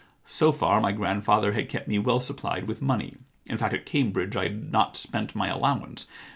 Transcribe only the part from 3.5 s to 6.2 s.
fact, at Cambridge I had not spent my allowance.